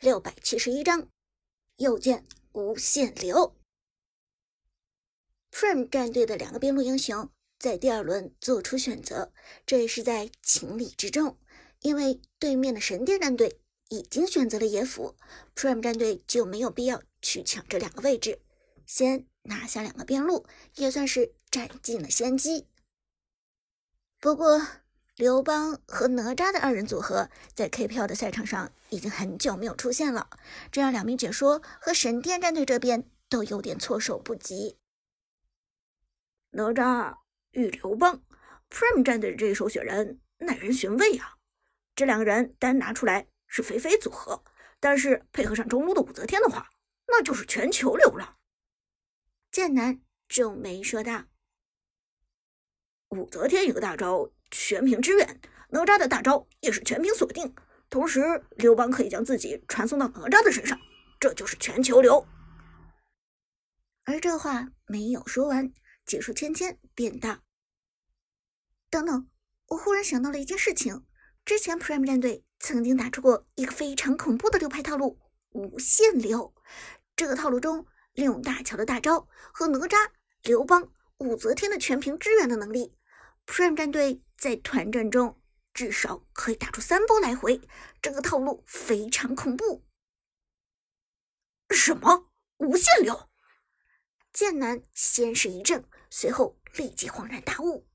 [0.00, 1.08] 六百七十一章，
[1.76, 3.56] 又见无限流。
[5.50, 9.32] Prime 战队的两个边路英雄在第二轮做出选择，
[9.64, 11.38] 这也是在情理之中。
[11.80, 15.16] 因为对面的神殿战队已经选择了野辅
[15.54, 18.42] ，Prime 战队就没有必要去抢这两个位置，
[18.86, 22.66] 先拿下两个边路，也算是占尽了先机。
[24.20, 24.83] 不过。
[25.16, 30.28] 刘邦和哪吒的二人组合在 KPL 的赛场上已经很久没有出现了，
[30.72, 34.80] 这让两名解说和神殿战队这边都有点措手不及。
[36.50, 37.18] 哪吒
[37.52, 38.24] 与刘邦
[38.68, 41.36] ，Prime 战队这一首选人耐人寻味啊！
[41.94, 44.42] 这两个人单拿出来是肥肥组合，
[44.80, 46.70] 但是配合上中路的武则天的话，
[47.06, 48.38] 那就是全球流了。
[49.52, 51.26] 剑南皱眉说道
[53.10, 55.40] ：“武则天一个大招。”全屏支援，
[55.70, 57.54] 哪吒的大招也是全屏锁定，
[57.90, 60.78] 同时刘邦可以将自己传送到哪吒的身上，
[61.18, 62.26] 这就是全球流。
[64.04, 65.72] 而这话没有说完，
[66.06, 67.40] 解说芊芊便道
[68.90, 69.28] ：“等等，
[69.68, 71.04] 我忽然想到了一件事情，
[71.44, 75.18] 之前 Prime 战队曾经打出过一个非常恐怖的流派套路——
[75.50, 76.54] 无限流。
[77.16, 80.10] 这个套路中，利用大乔的大招和哪吒、
[80.42, 82.94] 刘邦、武则天的全屏支援的能力
[83.46, 85.40] ，Prime 战队。”在团战中，
[85.72, 87.62] 至少可以打出三波来回，
[88.02, 89.86] 这个套路非常恐怖。
[91.70, 93.30] 什么无限流？
[94.34, 97.88] 剑南先是一怔，随后立即恍然大悟：“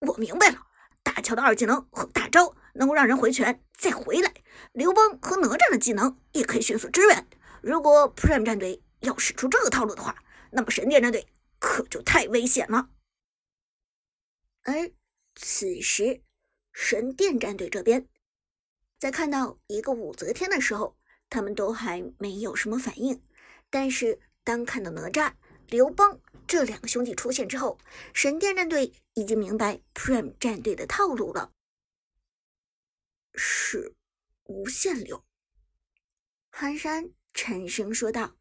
[0.00, 0.66] 我明白了，
[1.02, 4.32] 大乔的二技能和大招能够让人回拳再回来，
[4.72, 7.28] 刘邦和哪吒的技能也可以迅速支援。
[7.60, 11.28] 如果 Prime 战队要使出这个套路的话，那么神殿战队
[11.58, 12.88] 可就太危险了。”
[14.64, 14.90] 而
[15.34, 16.22] 此时，
[16.72, 18.08] 神殿战队这边
[18.98, 20.96] 在看到一个武则天的时候，
[21.28, 23.22] 他们都还没有什么反应。
[23.70, 25.34] 但是当看到哪吒、
[25.68, 27.78] 刘邦这两个兄弟出现之后，
[28.12, 31.52] 神殿战队已经明白 Prime 战队的套路了，
[33.34, 33.94] 是
[34.44, 35.24] 无限流。
[36.50, 38.36] 寒山沉声说道。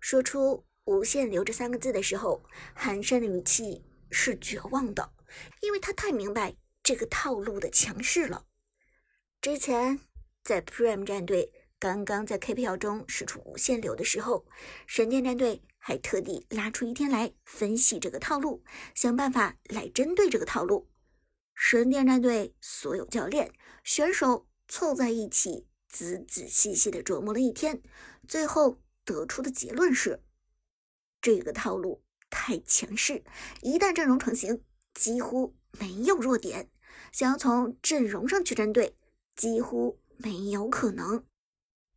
[0.00, 2.44] 说出“无限流”这三个字的时候，
[2.74, 5.13] 寒山的语气是绝望的。
[5.60, 8.46] 因为他太明白这个套路的强势了。
[9.40, 10.00] 之前
[10.42, 14.46] 在 Prime 战队刚刚在 KPL 中使出无限流的时候，
[14.86, 20.90] 神殿战队还特地拉出一天来分析这个套路，想办法来针对这个套路。
[21.54, 23.52] 神殿战队所有教练、
[23.84, 27.82] 选手凑在一起，仔仔细细的琢磨了一天，
[28.26, 30.24] 最后得出的结论是：
[31.20, 33.22] 这个套路太强势，
[33.60, 34.64] 一旦阵容成型。
[34.94, 36.70] 几乎没有弱点，
[37.12, 38.96] 想要从阵容上去针对，
[39.36, 41.26] 几乎没有可能。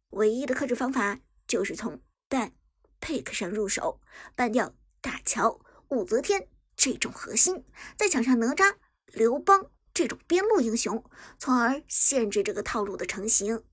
[0.09, 2.53] 唯一的克制方法就是从蛋
[2.99, 4.01] pick 上入手
[4.35, 5.59] ，ban 掉大乔、
[5.89, 7.65] 武则天这种核心，
[7.95, 8.77] 再抢上哪吒、
[9.07, 11.03] 刘邦这种边路英雄，
[11.37, 13.63] 从而限制这个套路的成型。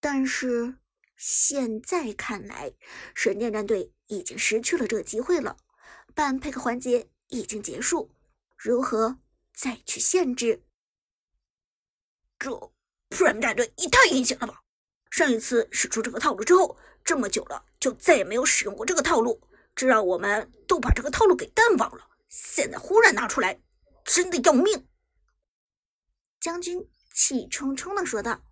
[0.00, 0.78] 但是
[1.16, 2.72] 现在看来，
[3.14, 5.56] 神殿战队已经失去了这个机会了
[6.14, 7.10] ，ban pick 环节。
[7.28, 8.10] 已经结束，
[8.56, 9.18] 如何
[9.52, 10.62] 再去限制？
[12.38, 12.50] 这
[13.10, 14.62] Prime 战队也太阴险了吧！
[15.10, 19.40] 上一次使出这个套路之后，这么久了就再也没有使用过这个套路，
[19.74, 22.10] 这让我们都把这个套路给淡忘了。
[22.28, 23.60] 现在忽然拿出来，
[24.04, 24.88] 真的要命！
[26.40, 28.44] 将军气冲冲的说道：“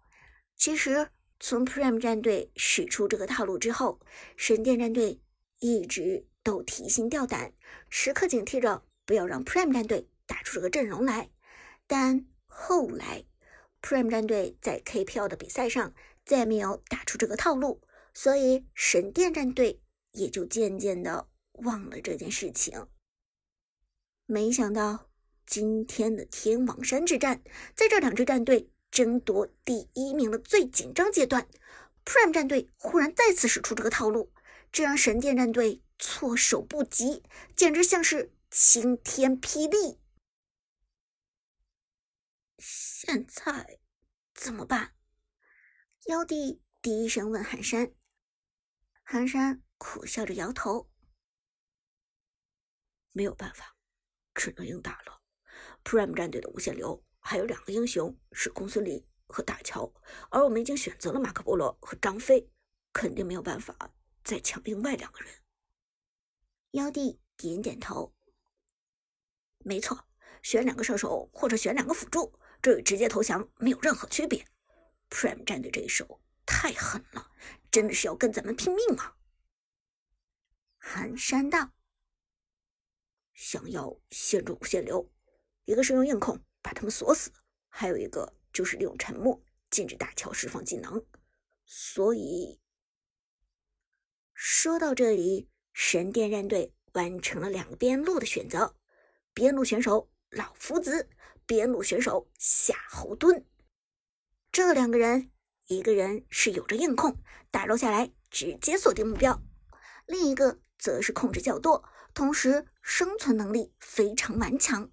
[0.56, 4.00] 其实从 Prime 战队使出这个套路之后，
[4.36, 5.20] 神殿战队
[5.58, 7.52] 一直……”都提心吊胆，
[7.88, 11.30] 时刻警惕着，不要让 Prime 战队打出这个阵容来。
[11.86, 13.24] 但后来
[13.80, 15.94] ，Prime 战队在 KPL 的比赛上
[16.24, 17.80] 再没有打出这个套路，
[18.12, 19.80] 所以神殿战队
[20.12, 22.86] 也就渐渐的忘了这件事情。
[24.26, 25.10] 没想到
[25.46, 27.42] 今天的天王山之战，
[27.74, 31.46] 在这两支战队争夺第一名的最紧张阶段
[32.04, 34.32] ，Prime 战队忽然再次使出这个套路，
[34.72, 35.82] 这让神殿战队。
[36.02, 37.22] 措手不及，
[37.54, 40.00] 简直像是晴天霹雳。
[42.58, 43.78] 现在
[44.34, 44.96] 怎么办？
[46.06, 47.94] 妖帝低声问寒山。
[49.04, 50.90] 寒山苦笑着摇头
[53.14, 53.76] ：“没有办法，
[54.34, 55.22] 只能硬打了。
[55.84, 59.94] Prime 战队的无限流还有两个英雄是公孙离和大乔，
[60.30, 62.50] 而我们已经选择了马可波罗和张飞，
[62.92, 63.94] 肯定没有办法
[64.24, 65.32] 再抢另外两个人。”
[66.72, 68.14] 妖帝点点头，
[69.58, 70.06] 没错，
[70.42, 74.46] 选两个射手或者选两个辅助，这与直接投降没有任何区别。
[75.10, 77.30] Prime 战队这一手太狠了，
[77.70, 79.16] 真的是要跟咱们拼命啊！
[80.78, 81.72] 寒山道
[83.34, 85.12] 想要限制无限流，
[85.66, 87.30] 一个是用硬控把他们锁死，
[87.68, 91.04] 还有一个就是利用沉默禁止大乔释放技能。
[91.66, 92.62] 所以
[94.32, 98.76] 说到这里，神殿战队完成了两个边路的选择：
[99.32, 101.08] 边路选手老夫子，
[101.46, 103.44] 边路选手夏侯惇。
[104.50, 105.30] 这两个人，
[105.66, 107.16] 一个人是有着硬控，
[107.50, 109.40] 打肉下来直接锁定目标；
[110.06, 111.82] 另一个则是控制较多，
[112.12, 114.90] 同时生存能力非常顽强。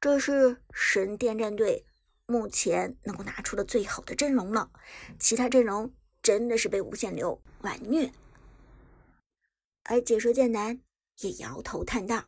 [0.00, 1.86] 这是神殿战队
[2.26, 4.70] 目前能够拿出的最好的阵容了，
[5.18, 5.92] 其他阵容
[6.22, 8.12] 真的是被无限流玩虐。
[9.84, 10.80] 而解说剑南
[11.20, 12.24] 也摇头叹道：“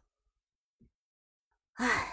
[1.74, 2.12] 唉。”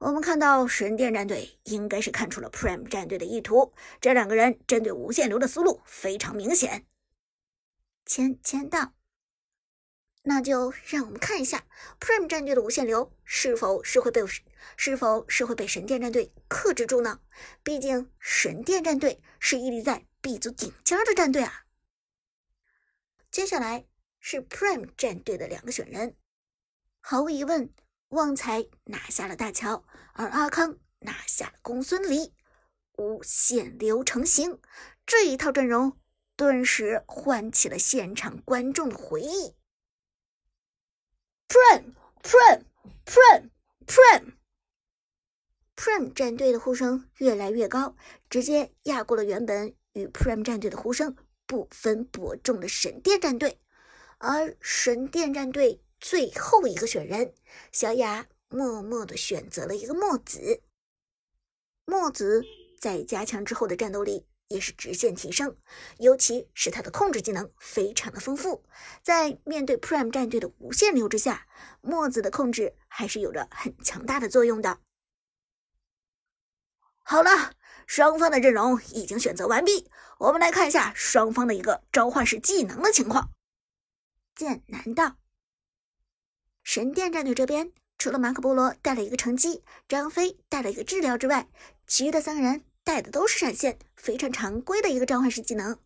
[0.00, 6.86] 我们看到神殿战队应该是看出了 Prime 战队的意图，这两个人针对无限流的思路非常明显。
[8.06, 8.94] 签签到，
[10.22, 11.66] 那就让我们看一下
[12.00, 14.22] Prime 战队的无限流是否是会被
[14.74, 17.20] 是否是会被神殿战队克制住呢？
[17.62, 21.66] 毕竟神殿战队是屹立在 B 组顶尖的战队啊。
[23.30, 23.84] 接下来
[24.20, 26.14] 是 Prime 战队的两个选人，
[27.00, 27.74] 毫无疑问。
[28.10, 29.84] 旺财拿下了大乔，
[30.14, 32.34] 而阿康拿下了公孙离，
[32.96, 34.60] 无限流成型，
[35.06, 35.96] 这一套阵容
[36.34, 39.54] 顿时唤起了现场观众的回忆。
[41.46, 44.32] Prime，Prime，Prime，Prime
[45.76, 47.94] Prime 战队的呼声越来越高，
[48.28, 51.16] 直接压过了原本与 Prime 战队的呼声
[51.46, 53.60] 不分伯仲的神殿战队，
[54.20, 55.82] 而神殿战队。
[56.02, 57.34] 最后一个选人，
[57.72, 60.62] 小雅默默的选择了一个墨子。
[61.84, 62.42] 墨子
[62.80, 65.58] 在加强之后的战斗力也是直线提升，
[65.98, 68.64] 尤其是他的控制技能非常的丰富。
[69.02, 71.46] 在面对 Prime 战队的无限流之下，
[71.82, 74.78] 墨子的控制还是有着很强大的作用的。
[77.02, 77.52] 好了，
[77.86, 83.34] 双方的阵容已经选择完毕，我们来看一下双方的一个召唤师技能的情况。
[84.40, 85.18] 剑南道。
[86.62, 91.50] 神殿战队这边，除了马可波罗带了一个乘机，张飞带了一个治疗之外，
[91.86, 95.78] 其余的三个人带的都是闪现，非常常规的一个召唤师技能。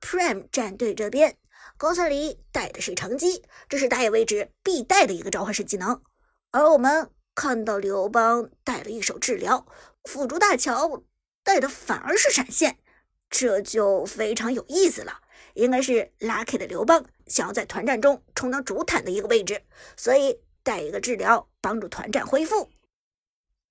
[0.00, 1.38] Prime 战队这边，
[1.78, 6.02] 公孙离带的是乘机，这是打野位置必带的一个召唤师技能。
[6.50, 9.64] 而我们看到刘邦带了一手治疗，
[10.02, 11.04] 辅助大乔
[11.44, 12.80] 带的反而是闪现，
[13.28, 15.20] 这就非常有意思了。
[15.54, 19.62] 应该是 Lucky 的刘邦想要在团战中充当主坦的一个位置，
[19.96, 22.70] 所以带一个治疗帮助团战恢复。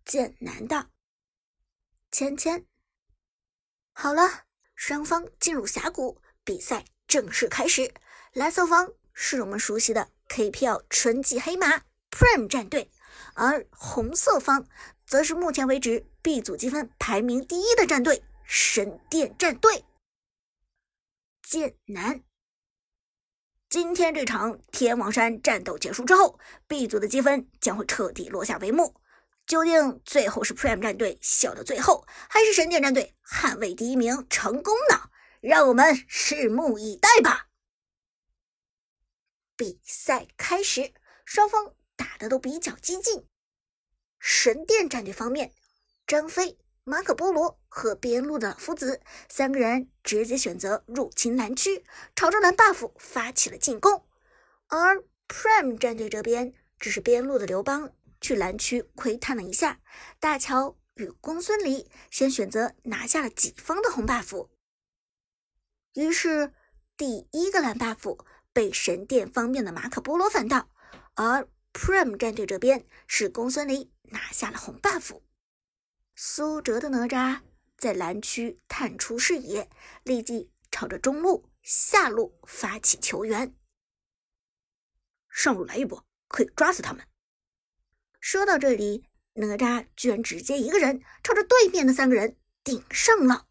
[0.06, 0.88] 剑南道，
[2.12, 2.66] 芊芊，
[3.94, 4.46] 好了，
[4.76, 7.94] 双方进入峡谷，比赛正式开始。
[8.34, 11.80] 蓝色方是我们熟悉的 KPL 纯级黑马
[12.12, 12.90] Prime 战队，
[13.34, 14.68] 而红色方
[15.06, 19.84] 则是目前为止 B 组积分排名第一的战队神殿战队。
[21.50, 22.24] 剑南，
[23.70, 29.02] 今天这场天王山战斗结束之后，B 组的积分将会彻底落下帷幕。
[29.48, 35.10] 究竟最后是 Prime 战队笑到最后，还是神殿战队捍卫第一名成功呢？
[35.42, 37.48] 让我们拭目以待吧。
[39.56, 40.94] 比赛开始，
[41.26, 43.28] 双方打的都比较激进。
[44.20, 45.52] 神殿战队方面，
[46.06, 46.60] 张飞。
[46.90, 54.08] 马可波罗和边路的老夫子三个人直接选择入侵蓝区，朝着蓝 buff 发起了进攻。
[54.70, 59.80] 而 Prime 战队这边，只是边路的刘邦去蓝区窥探了一下，
[60.20, 64.50] 大乔与公孙离先选择拿下了己方的红 buff。
[65.94, 66.52] 于是
[66.98, 68.18] 第一个蓝 buff
[68.52, 70.68] 被神殿方面的马可波罗反到，
[71.14, 75.22] 而 Prime 战队这边是公孙离拿下了红 buff。
[76.22, 77.40] 苏哲的哪吒
[77.78, 79.70] 在蓝区探出视野，
[80.04, 83.56] 立即朝着中路、下路发起求援。
[85.30, 87.08] 上路来一波，可以抓死他们。
[88.20, 92.36] 说到这里，哪吒居然直接一个人朝着对面的三个人
[92.66, 93.48] 顶上了。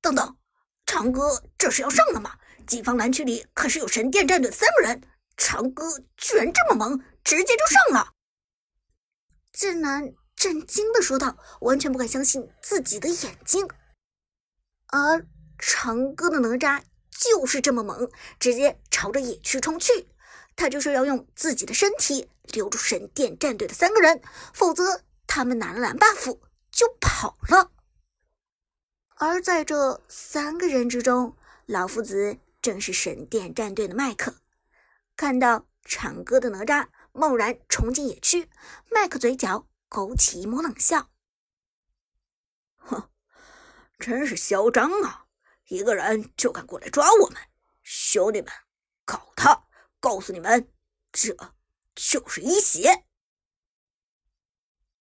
[0.00, 0.36] 等等，
[0.84, 2.40] 长哥这是要上了吗？
[2.66, 5.00] 己方蓝区里可是有神殿战队三个人，
[5.36, 8.14] 长哥居然这么猛，直接就上了。
[9.52, 10.12] 剑南。
[10.36, 13.68] 震惊的说道，完全不敢相信自己的眼睛。
[14.88, 15.26] 而
[15.58, 20.08] 长歌的哪吒就是这么猛，直接朝着野区冲去。
[20.54, 24.22] 他就是要用自己的身体留住神殿战队的三个人，
[24.54, 26.38] 否则他们拿了蓝 buff
[26.70, 27.72] 就跑了。
[29.16, 34.36] 而在这三个人之中，老夫子正是神殿战队的麦克。
[35.16, 38.48] 看到长歌的哪吒贸然冲进野区，
[38.90, 41.10] 麦克嘴角勾起一抹冷笑
[42.76, 43.10] ：“哼，
[43.98, 45.26] 真是嚣张啊！
[45.68, 47.40] 一个人就敢过来抓我们，
[47.82, 48.52] 兄弟们，
[49.04, 49.66] 搞他！
[50.00, 50.72] 告诉你们，
[51.12, 51.36] 这
[51.94, 53.05] 就是一血！”